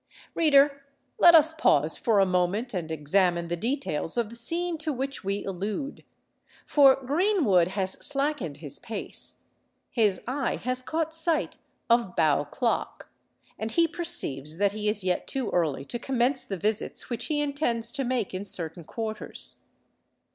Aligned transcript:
Reader, 0.33 0.81
let 1.19 1.35
us 1.35 1.53
pause 1.53 1.95
for 1.95 2.19
a 2.19 2.25
moment 2.25 2.73
and 2.73 2.89
examine 2.91 3.49
the 3.49 3.55
details 3.55 4.17
of 4.17 4.29
the 4.31 4.35
scene 4.35 4.79
to 4.79 4.91
which 4.91 5.23
we 5.23 5.45
allude: 5.45 6.03
for 6.65 6.95
Greenwood 6.95 7.67
has 7.67 8.03
slackened 8.03 8.57
his 8.57 8.79
pace—his 8.79 10.21
eye 10.25 10.55
has 10.55 10.81
caught 10.81 11.13
sight 11.13 11.57
of 11.87 12.15
Bow 12.15 12.45
clock—and 12.45 13.73
he 13.73 13.87
perceives 13.87 14.57
that 14.57 14.71
he 14.71 14.89
is 14.89 15.03
yet 15.03 15.27
too 15.27 15.51
early 15.51 15.85
to 15.85 15.99
commence 15.99 16.45
the 16.45 16.57
visits 16.57 17.11
which 17.11 17.25
he 17.25 17.39
intends 17.39 17.91
to 17.91 18.03
make 18.03 18.33
in 18.33 18.43
certain 18.43 18.83
quarters. 18.83 19.61